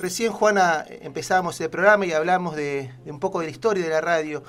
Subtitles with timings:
[0.00, 4.00] Recién, Juana, empezamos el programa y hablamos de, un poco de la historia de la
[4.00, 4.42] radio.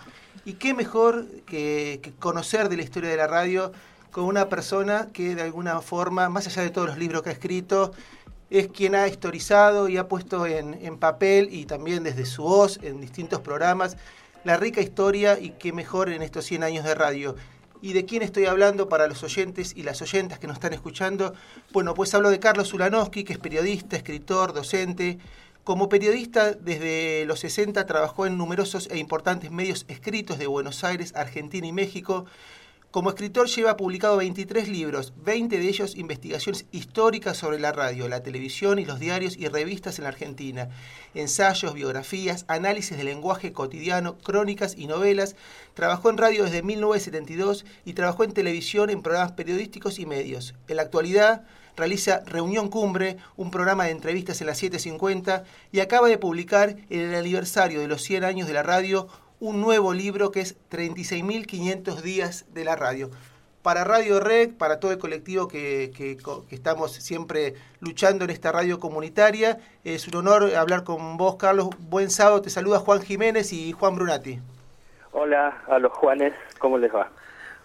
[0.46, 3.74] ¿Y qué mejor que, conocer de la historia de la radio
[4.12, 7.34] con una persona que de alguna forma, más allá de todos los libros que ha
[7.34, 7.92] escrito,
[8.50, 12.80] es quien ha historizado y ha puesto en, en papel y también desde su voz
[12.82, 13.98] en distintos programas
[14.46, 17.36] la rica historia y qué mejor en estos 100 años de radio.
[17.84, 21.34] ¿Y de quién estoy hablando para los oyentes y las oyentas que nos están escuchando?
[21.72, 25.18] Bueno, pues hablo de Carlos Ulanowski, que es periodista, escritor, docente.
[25.64, 31.14] Como periodista, desde los 60 trabajó en numerosos e importantes medios escritos de Buenos Aires,
[31.16, 32.26] Argentina y México
[32.92, 38.22] como escritor lleva publicado 23 libros, 20 de ellos investigaciones históricas sobre la radio, la
[38.22, 40.70] televisión y los diarios y revistas en la Argentina,
[41.14, 45.38] ensayos, biografías, análisis del lenguaje cotidiano, crónicas y novelas.
[45.74, 50.54] Trabajó en radio desde 1972 y trabajó en televisión en programas periodísticos y medios.
[50.68, 51.44] En la actualidad
[51.78, 57.00] realiza Reunión Cumbre, un programa de entrevistas en la 750 y acaba de publicar en
[57.00, 59.08] el aniversario de los 100 años de la radio
[59.42, 63.10] un nuevo libro que es 36.500 días de la radio.
[63.64, 66.18] Para Radio Rec, para todo el colectivo que, que,
[66.56, 71.70] estamos siempre luchando en esta radio comunitaria, es un honor hablar con vos, Carlos.
[71.80, 74.40] Buen sábado, te saluda Juan Jiménez y Juan Brunati.
[75.12, 77.12] Hola a los Juanes, ¿cómo les va?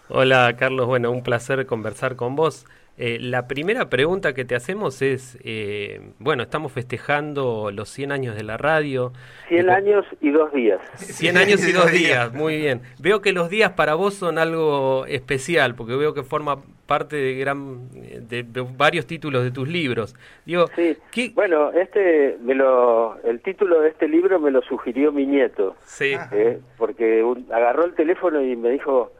[0.09, 0.87] Hola, Carlos.
[0.87, 2.65] Bueno, un placer conversar con vos.
[2.99, 8.35] Eh, la primera pregunta que te hacemos es, eh, bueno, estamos festejando los 100 años
[8.35, 9.11] de la radio.
[9.49, 10.79] 100 años y dos días.
[10.95, 12.81] 100 años y dos días, muy bien.
[12.99, 17.35] Veo que los días para vos son algo especial, porque veo que forma parte de,
[17.35, 20.15] gran, de, varios títulos de tus libros.
[20.45, 25.27] Digo, sí, bueno, este, me lo, el título de este libro me lo sugirió mi
[25.27, 25.75] nieto.
[25.83, 26.15] Sí.
[26.31, 29.11] Eh, porque agarró el teléfono y me dijo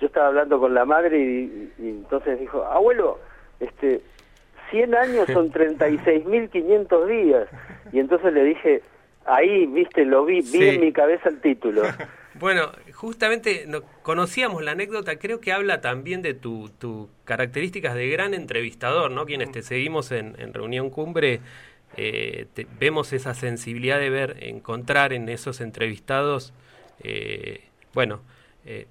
[0.00, 3.18] yo estaba hablando con la madre y, entonces dijo, abuelo,
[3.60, 4.00] este,
[4.70, 7.48] 100 años son 36.500 días.
[7.92, 8.82] Y entonces le dije,
[9.26, 11.82] ahí, viste, lo vi, vi en mi cabeza el título.
[12.34, 18.08] Bueno, justamente no, conocíamos la anécdota, creo que habla también de tus tu características de
[18.08, 19.26] gran entrevistador, ¿no?
[19.26, 21.40] Quienes te seguimos en, Reunión Cumbre,
[21.96, 22.46] eh,
[22.78, 26.54] vemos esa sensibilidad de ver, encontrar en esos entrevistados,
[27.02, 27.64] eh,
[27.94, 28.20] bueno,
[28.64, 28.86] eh,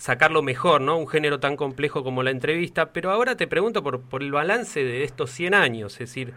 [0.00, 0.96] sacarlo mejor, ¿no?
[0.96, 2.86] Un género tan complejo como la entrevista.
[2.92, 6.32] Pero ahora te pregunto por, por el balance de estos 100 años, es decir,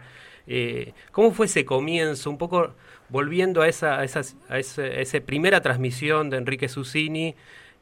[0.46, 2.28] eh, ¿cómo fue ese comienzo?
[2.28, 2.74] Un poco
[3.08, 7.34] volviendo a esa, a esa, primera transmisión de Enrique Susini,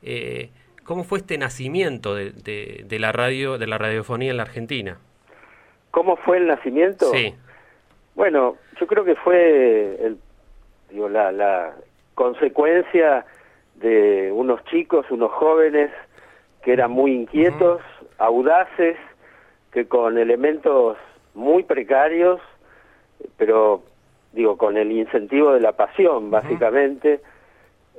[0.02, 0.50] eh,
[0.84, 4.98] ¿cómo fue este nacimiento de, de, la radio, de la radiofonía en la Argentina?
[5.90, 7.06] ¿Cómo fue el nacimiento?
[7.12, 7.34] Sí.
[8.14, 10.16] Bueno, yo creo que fue el,
[10.90, 11.74] digo, la, la
[12.14, 13.26] consecuencia
[13.82, 15.90] de unos chicos, unos jóvenes
[16.62, 17.80] que eran muy inquietos,
[18.18, 18.96] audaces,
[19.72, 20.96] que con elementos
[21.34, 22.40] muy precarios,
[23.36, 23.82] pero
[24.32, 27.20] digo, con el incentivo de la pasión, básicamente,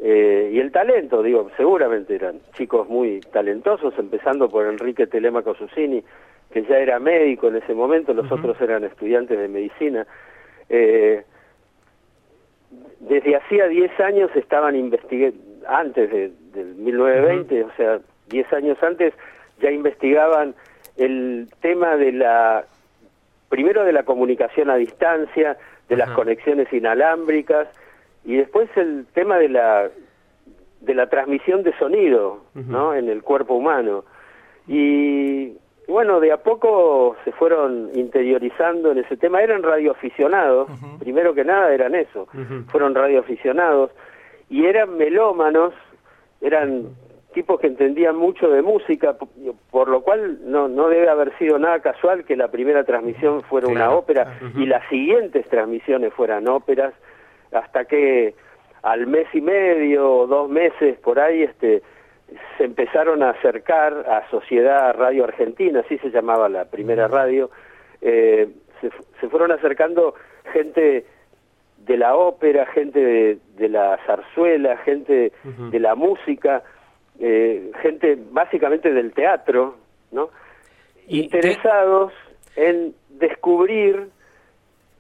[0.02, 6.04] eh, y el talento, digo, seguramente eran chicos muy talentosos, empezando por Enrique Telemaco Susini,
[6.52, 10.06] que ya era médico en ese momento, los otros eran estudiantes de medicina.
[10.70, 11.24] Eh,
[13.00, 15.38] desde hacía 10 años estaban investigando,
[15.68, 19.14] antes de, del 1920, o sea, 10 años antes,
[19.62, 20.56] ya investigaban
[20.98, 22.66] el tema de la,
[23.50, 25.58] primero de la comunicación a distancia,
[25.90, 27.68] de las conexiones inalámbricas,
[28.26, 29.90] y después el tema de la,
[30.82, 32.94] de la transmisión de sonido, ¿no?
[32.94, 34.06] En el cuerpo humano.
[34.68, 35.58] Y
[35.88, 39.42] bueno, de a poco se fueron interiorizando en ese tema.
[39.42, 40.70] Eran radioaficionados,
[41.00, 42.28] primero que nada eran eso,
[42.68, 43.92] fueron radioaficionados
[44.54, 45.74] y eran melómanos,
[46.40, 46.90] eran
[47.34, 49.18] tipos que entendían mucho de música,
[49.72, 53.68] por lo cual no, no debe haber sido nada casual que la primera transmisión fuera
[53.68, 56.94] una ópera y las siguientes transmisiones fueran óperas,
[57.52, 58.36] hasta que
[58.84, 61.82] al mes y medio o dos meses por ahí este
[62.60, 67.50] se empezaron a acercar a Sociedad Radio Argentina, así se llamaba la primera radio,
[68.02, 68.50] eh,
[68.82, 70.14] se, se fueron acercando
[70.52, 71.08] gente
[71.86, 76.64] de la ópera, gente de, la zarzuela, gente de la música,
[77.20, 79.76] eh, gente básicamente del teatro,
[80.12, 80.30] ¿no?
[81.08, 82.14] Interesados
[82.56, 84.10] en descubrir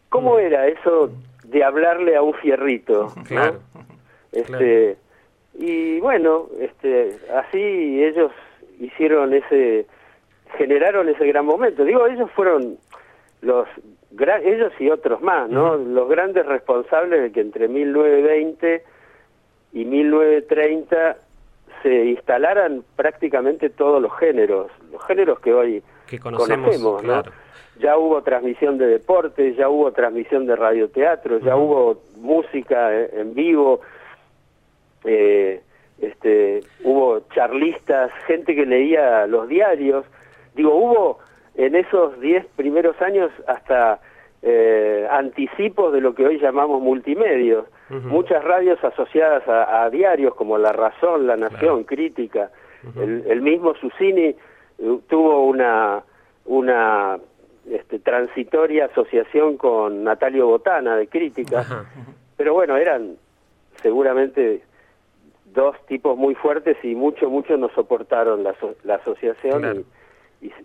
[0.09, 1.11] cómo era eso
[1.45, 3.59] de hablarle a un fierrito, ¿no?
[4.31, 4.97] Este,
[5.53, 8.31] y bueno, este, así ellos
[8.79, 9.85] hicieron ese,
[10.57, 11.83] generaron ese gran momento.
[11.85, 12.77] Digo, ellos fueron
[13.41, 13.67] los
[14.43, 15.75] ellos y otros más, ¿no?
[15.75, 18.83] Los grandes responsables de que entre 1920
[19.73, 21.17] y 1930
[21.81, 25.83] se instalaran prácticamente todos los géneros, los géneros que hoy
[26.21, 27.23] conocemos, ¿no?
[27.79, 33.81] ya hubo transmisión de deportes, ya hubo transmisión de radioteatro, ya hubo música en vivo,
[35.03, 35.61] eh,
[35.99, 40.05] este, hubo charlistas, gente que leía los diarios.
[40.55, 41.19] Digo, hubo
[41.55, 43.99] en esos diez primeros años hasta
[44.41, 47.65] eh, anticipos de lo que hoy llamamos multimedios.
[47.89, 52.49] Muchas radios asociadas a, diarios como La Razón, La Nación, Crítica.
[52.95, 54.35] el, mismo Susini eh,
[55.07, 56.01] tuvo una,
[56.45, 57.19] una
[57.69, 61.85] este, transitoria asociación con Natalio Botana de Crítica.
[62.35, 63.15] Pero bueno, eran
[63.83, 64.63] seguramente
[65.53, 69.85] dos tipos muy fuertes y mucho, mucho nos soportaron la, la asociación y,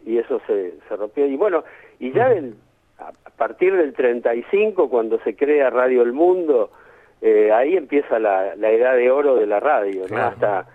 [0.04, 1.26] y, eso se, se rompió.
[1.26, 1.64] Y bueno,
[1.98, 2.32] y ya
[2.98, 6.70] a partir del 35, cuando se crea Radio El Mundo,
[7.20, 10.66] eh, ahí empieza la, la, edad de oro de la radio, hasta,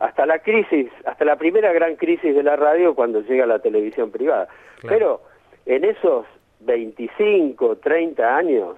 [0.00, 4.10] hasta la crisis, hasta la primera gran crisis de la radio cuando llega la televisión
[4.10, 4.48] privada.
[4.82, 5.22] Pero
[5.64, 6.26] en esos
[6.60, 8.76] 25, 30 años,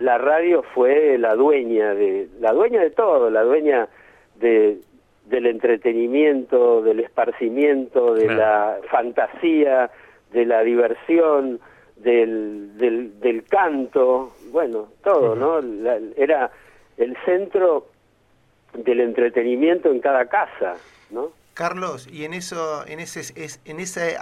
[0.00, 3.88] la radio fue la dueña de, la dueña de todo, la dueña
[4.36, 4.78] de,
[5.26, 9.90] del entretenimiento, del esparcimiento, de la fantasía,
[10.32, 11.60] de la diversión,
[11.96, 15.60] del, del, del canto, bueno, todo, ¿no?
[16.16, 16.50] era
[16.96, 17.86] el centro
[18.74, 20.74] del entretenimiento en cada casa,
[21.10, 21.30] ¿no?
[21.54, 24.16] Carlos, y en eso, en ese, es, en ese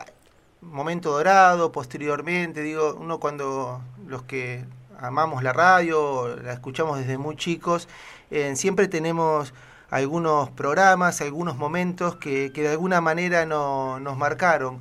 [0.61, 4.65] momento dorado, posteriormente, digo, uno cuando los que
[4.99, 7.89] amamos la radio, la escuchamos desde muy chicos,
[8.31, 9.55] eh, siempre tenemos
[9.91, 14.81] algunos programas, algunos momentos que, que de alguna manera no, nos marcaron.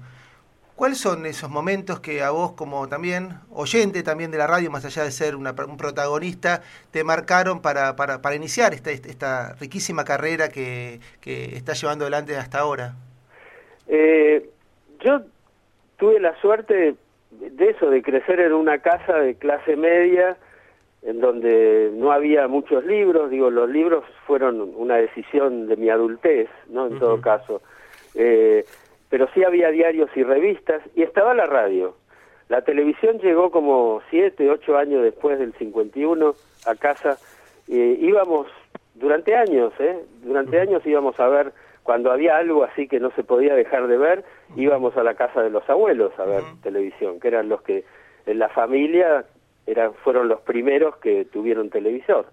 [0.76, 4.86] ¿Cuáles son esos momentos que a vos como también oyente también de la radio, más
[4.86, 5.44] allá de ser un
[5.78, 6.62] protagonista,
[6.92, 12.38] te marcaron para, para, para iniciar esta, esta riquísima carrera que, que estás llevando adelante
[12.38, 12.94] hasta ahora?
[13.88, 14.50] Eh,
[15.02, 15.22] yo
[15.98, 16.96] tuve la suerte
[17.32, 20.38] de eso, de crecer en una casa de clase media,
[21.01, 26.50] en donde no había muchos libros, digo, los libros fueron una decisión de mi adultez,
[26.68, 26.88] ¿no?
[26.88, 27.62] En todo caso.
[28.16, 28.66] Eh,
[29.10, 31.96] pero sí había diarios y revistas y estaba la radio.
[32.50, 36.34] La televisión llegó como siete, ocho años después del 51
[36.66, 37.18] a casa.
[37.68, 38.48] Eh, íbamos
[38.96, 39.98] durante años, ¿eh?
[40.24, 41.54] Durante años íbamos a ver,
[41.84, 44.24] cuando había algo así que no se podía dejar de ver,
[44.56, 47.86] íbamos a la casa de los abuelos a ver televisión, que eran los que
[48.25, 49.25] en la familia
[49.69, 52.25] eran, fueron los primeros que tuvieron televisor.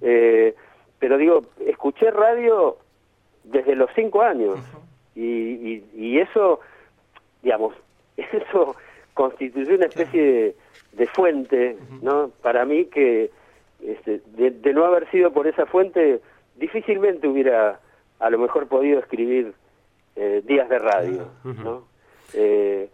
[0.00, 0.54] eh,
[0.98, 2.76] pero digo, escuché radio
[3.44, 4.58] desde los cinco años
[5.14, 6.60] y, y, eso,
[7.42, 7.74] digamos,
[8.16, 8.76] eso
[9.14, 10.54] constituyó una especie
[10.92, 12.30] de, fuente, ¿no?
[12.42, 13.30] Para mí que
[13.82, 16.20] este, de, no haber sido por esa fuente,
[16.56, 17.80] difícilmente hubiera
[18.18, 19.54] a lo mejor podido escribir
[20.16, 21.84] eh, días de radio, ¿no?
[22.34, 22.88] Eh,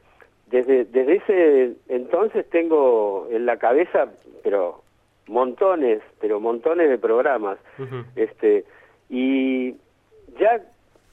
[0.46, 4.08] desde, desde ese entonces tengo en la cabeza,
[4.43, 4.82] pero
[5.26, 7.58] montones, pero montones de programas,
[8.14, 8.64] este,
[9.10, 9.72] y
[10.38, 10.60] ya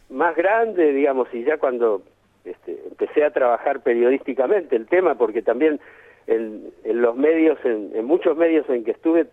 [0.10, 2.04] más grande, digamos, y ya cuando
[2.46, 5.80] este, empecé a trabajar periodísticamente el tema, porque también
[6.28, 9.28] en, los medios, en, muchos medios en que estuve,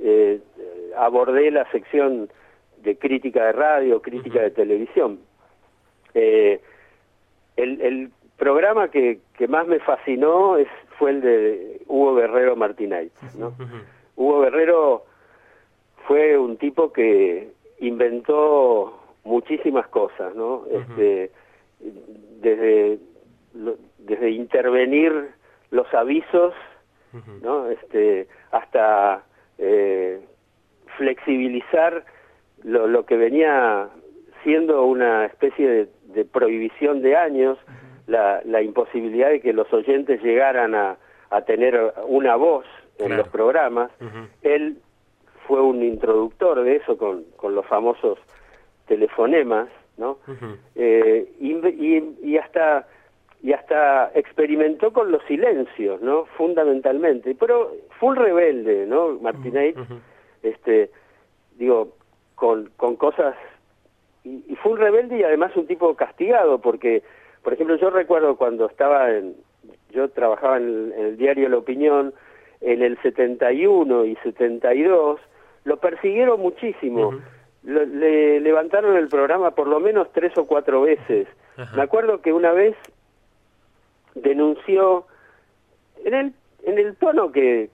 [0.00, 0.40] eh,
[0.96, 2.30] abordé la sección
[2.82, 5.18] de crítica de radio, crítica de televisión.
[6.14, 6.60] Eh,
[7.56, 10.68] el, programa que, que, más me fascinó es,
[10.98, 13.54] fue el de Hugo Guerrero Martínez, ¿no?
[14.16, 15.04] Hugo Guerrero
[16.06, 20.64] fue un tipo que inventó muchísimas cosas, ¿no?
[20.70, 21.30] Este,
[22.40, 22.98] desde
[23.98, 25.30] desde intervenir
[25.70, 26.54] los avisos,
[27.42, 27.68] ¿no?
[27.70, 29.22] Este, hasta
[29.58, 30.20] eh,
[30.96, 32.04] flexibilizar
[32.62, 33.88] lo, lo, que venía
[34.42, 37.58] siendo una especie de, prohibición de años,
[38.08, 40.96] la, la, imposibilidad de que los oyentes llegaran a,
[41.30, 42.66] a tener una voz
[42.98, 43.90] en los programas.
[44.42, 44.78] Él
[45.46, 48.18] fue un introductor de eso con, con los famosos
[48.86, 50.18] telefonemas, ¿no?
[50.74, 52.86] Eh, y, hasta
[53.42, 56.24] y hasta experimentó con los silencios, ¿no?
[56.36, 59.18] Fundamentalmente, pero fue un rebelde, ¿no?
[59.20, 59.76] Martínez,
[60.42, 60.90] este,
[61.56, 61.92] digo,
[62.34, 63.36] con, con cosas
[64.24, 67.02] y, fue un rebelde y además un tipo castigado porque,
[67.48, 69.34] por ejemplo, yo recuerdo cuando estaba en,
[69.88, 72.12] yo trabajaba en el, diario La Opinión
[72.60, 75.18] en el 71 y 72,
[75.64, 77.18] lo persiguieron muchísimo.
[77.62, 81.26] Le levantaron el programa por lo menos tres o cuatro veces.
[81.74, 82.76] Me acuerdo que una vez
[84.14, 85.06] denunció
[86.04, 86.32] en el
[86.64, 87.70] en el tono que,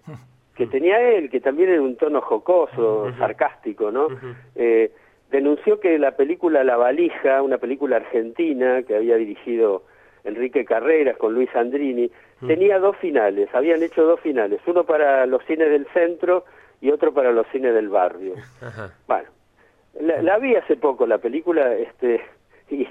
[0.55, 4.07] que tenía él, que también era un tono jocoso, sarcástico, ¿no?
[4.55, 4.93] eh,
[5.35, 9.83] denunció que la película La Valija, una película argentina que había dirigido
[10.23, 12.09] Enrique Carreras, con Luis Andrini,
[12.47, 16.45] tenía dos finales, habían hecho dos finales, uno para los cines del centro
[16.81, 18.35] y otro para los cines del barrio.
[19.09, 19.29] Bueno,
[20.01, 22.21] la, vi hace poco la película, este,
[22.71, 22.87] y,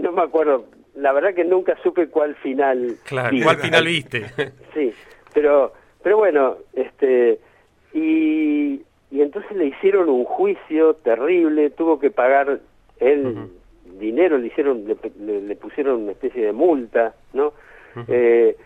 [0.00, 0.64] no me acuerdo,
[0.94, 2.96] la verdad que nunca supe cuál final.
[3.04, 4.24] Claro, cuál final viste.
[4.72, 4.94] sí,
[5.34, 7.38] pero, pero bueno, este,
[7.92, 12.60] y, y entonces le hicieron un juicio terrible, tuvo que pagar
[12.98, 13.48] él
[13.98, 17.52] dinero, le hicieron, le, pusieron una especie de multa, ¿no?
[18.08, 18.56] eh,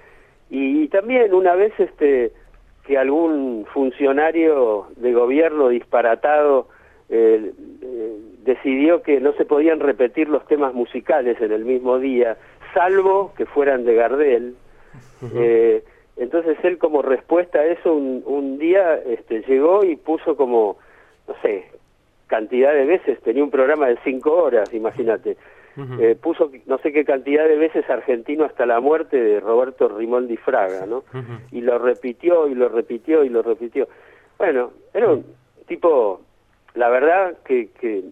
[0.48, 2.32] y, también una vez este
[2.84, 6.68] que algún funcionario de gobierno disparatado
[7.08, 12.36] eh, eh, decidió que no se podían repetir los temas musicales en el mismo día,
[12.74, 14.54] salvo que fueran de Gardel.
[15.34, 15.84] eh,
[16.20, 20.76] entonces él como respuesta a eso un, un día este, llegó y puso como,
[21.26, 21.64] no sé,
[22.26, 25.38] cantidad de veces, tenía un programa de cinco horas, imagínate,
[25.98, 30.36] eh, puso no sé qué cantidad de veces argentino hasta la muerte de Roberto Rimoldi
[30.36, 31.04] Fraga, ¿no?
[31.52, 33.88] Y lo repitió y lo repitió y lo repitió.
[34.36, 35.24] Bueno, era un
[35.66, 36.20] tipo,
[36.74, 38.04] la verdad que, que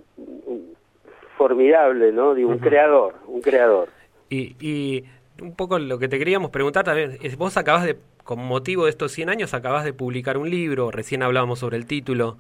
[1.37, 2.35] formidable, ¿no?
[2.35, 3.91] Digo, un creador, un creador.
[4.31, 5.05] Y, y
[5.41, 8.91] un poco lo que te queríamos preguntar también es, vos acabas de, con motivo de
[8.91, 12.39] estos 100 años, acabas de publicar un libro, recién hablábamos sobre el título,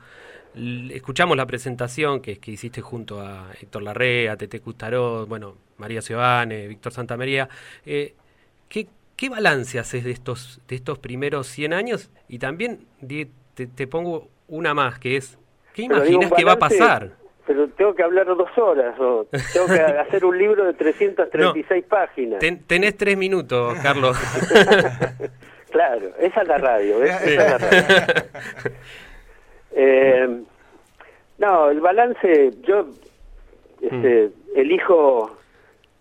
[0.91, 6.67] escuchamos la presentación que, que hiciste junto a Héctor Larrea, Tete Custaró, bueno, María Ciobane,
[6.67, 7.49] Víctor Santamaría.
[7.87, 8.15] Eh,
[8.69, 12.11] ¿qué, ¿Qué balance haces de estos, de estos primeros 100 años?
[12.29, 12.87] Y también
[13.55, 15.39] te, pongo una más, que es,
[15.75, 17.17] ¿qué imaginas que va a pasar?
[17.49, 22.45] Pero tengo que hablar dos horas, o tengo que hacer un libro de 336 páginas.
[22.67, 24.19] tenés tres minutos, Carlos.
[25.71, 27.83] claro, esa es la radio, Esa es la radio.
[29.73, 30.43] Eh,
[31.39, 32.87] no, el balance, yo
[33.81, 34.59] este, mm.
[34.59, 35.39] elijo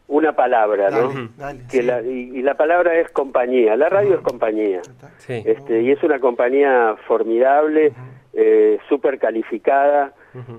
[0.10, 1.30] una palabra, ¿no?
[1.70, 3.78] que la, y, la palabra es compañía.
[3.78, 4.82] La radio es compañía.
[5.28, 7.94] Este, y es una compañía formidable,
[8.34, 10.14] eh, súper calificada.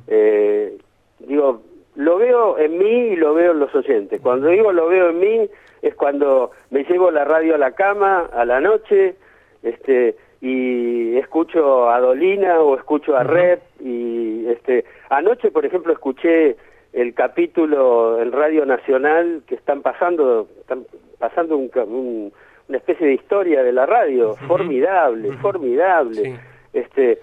[0.07, 0.77] Eh,
[1.21, 1.63] digo,
[1.97, 4.21] lo veo en mí y lo veo en los oyentes.
[4.21, 5.51] Cuando digo lo veo en mí
[5.83, 9.17] es cuando me llevo la radio a la cama a la noche,
[9.63, 16.57] este, y escucho a Dolina o escucho a Red y este anoche por ejemplo escuché
[16.93, 20.87] el capítulo en Radio Nacional que están pasando están
[21.19, 22.33] pasando un,
[22.69, 24.37] una especie de historia de la radio.
[24.47, 26.39] Formidable formidable.
[26.73, 27.19] Este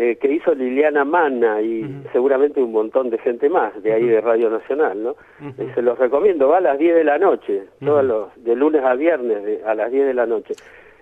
[0.00, 4.20] eh, que hizo Liliana Manna y seguramente un montón de gente más de ahí de
[4.20, 5.16] Radio Nacional, ¿no?
[5.74, 8.94] se los recomiendo, va a las 10 de la noche, todos los, de lunes a
[8.94, 10.54] viernes a las 10 de la noche.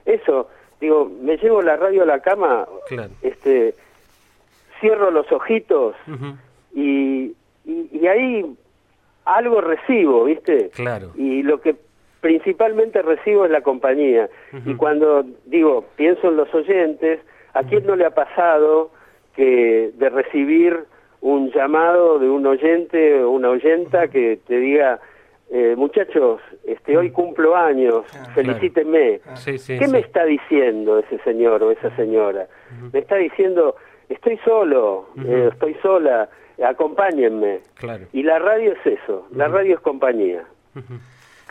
[0.07, 0.49] Eso,
[0.81, 2.67] digo, me llevo la radio a la cama,
[3.21, 3.75] este,
[4.81, 5.95] cierro los ojitos
[6.75, 7.35] y,
[7.67, 8.47] y, ahí
[9.27, 10.71] algo recibo, ¿viste?
[10.71, 11.11] Claro.
[11.17, 11.77] Y lo que
[12.23, 14.31] principalmente recibo es la compañía.
[14.65, 17.21] Y cuando digo, pienso en los oyentes,
[17.57, 18.91] ¿a quién no le ha pasado
[19.35, 20.85] que de recibir
[21.21, 25.01] un llamado de un oyente o una oyenta que te diga,
[25.51, 29.21] eh, muchachos, este, hoy cumplo años, ah, felicítenme.
[29.27, 29.35] Ah.
[29.45, 32.47] ¿Qué me está diciendo ese señor o esa señora?
[32.93, 33.77] Me está diciendo,
[34.09, 36.29] estoy solo, eh, estoy sola,
[36.65, 37.61] acompáñenme.
[38.13, 40.45] Y la radio es eso, la radio es compañía.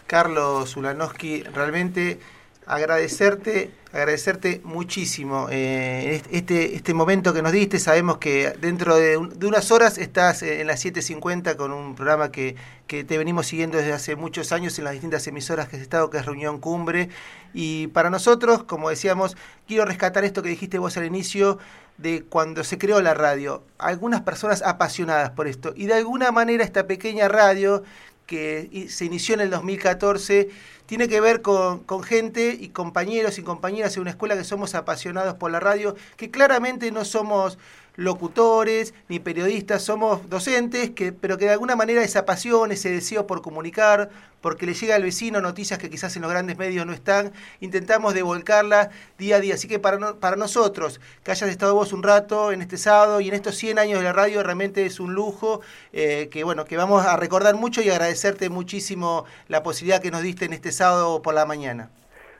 [0.08, 2.20] Carlos Ulanowski, realmente
[2.68, 7.80] agradecerte, agradecerte muchísimo eh, este, este momento que nos diste.
[7.80, 12.56] Sabemos que dentro de, unas horas estás en las 7.50 con un programa que,
[12.88, 16.10] que, te venimos siguiendo desde hace muchos años en las distintas emisoras que has estado,
[16.10, 17.10] que es Reunión Cumbre.
[17.54, 21.60] Y para nosotros, como decíamos, quiero rescatar esto que dijiste vos al inicio
[21.98, 23.64] de cuando se creó la radio.
[23.78, 25.74] Algunas personas apasionadas por esto.
[25.76, 27.84] Y de alguna manera esta pequeña radio
[28.26, 30.50] que se inició en el 2014
[30.86, 34.76] tiene que ver con, con, gente y compañeros y compañeras en una escuela que somos
[34.76, 37.58] apasionados por la radio, que claramente no somos
[37.96, 43.28] locutores ni periodistas, somos docentes, que, pero que de alguna manera esa pasión, ese deseo
[43.28, 44.10] por comunicar,
[44.42, 48.14] porque le llega al vecino noticias que quizás en los grandes medios no están, intentamos
[48.14, 49.56] devolcarla día a día.
[49.56, 53.28] Así que para, para nosotros, que hayas estado vos un rato en este sábado y
[53.28, 55.62] en estos 100 años de la radio, realmente es un lujo
[55.94, 60.22] eh, que, bueno, que vamos a recordar mucho y agradecerte muchísimo la posibilidad que nos
[60.22, 61.90] diste en este sábado por la mañana.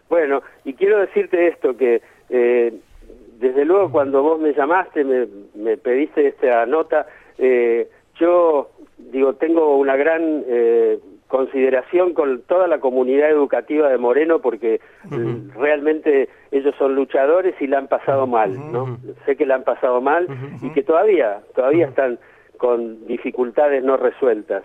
[0.08, 2.02] Bueno, y quiero decirte esto, que...
[2.30, 2.74] Eh,
[3.40, 7.90] desde luego cuando vos me llamaste, me, me pediste esta nota, eh,
[8.20, 14.80] yo digo, tengo una gran eh, consideración con toda la comunidad educativa de Moreno porque
[15.56, 18.98] realmente ellos son luchadores y la han pasado mal, ¿no?
[19.26, 20.28] Sé que la han pasado mal
[20.62, 22.20] y que todavía, todavía están
[22.58, 24.64] con dificultades no resueltas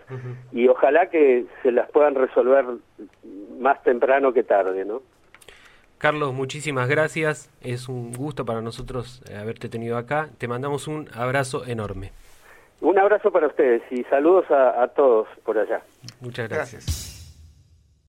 [0.52, 2.64] y ojalá que se las puedan resolver
[3.58, 5.02] más temprano que tarde, ¿no?
[6.00, 7.50] Carlos, muchísimas gracias.
[7.60, 10.30] Es un gusto para nosotros eh, haberte tenido acá.
[10.38, 12.10] Te mandamos un abrazo enorme.
[12.80, 15.82] Un abrazo para ustedes y saludos a, a todos por allá.
[16.22, 17.19] Muchas gracias.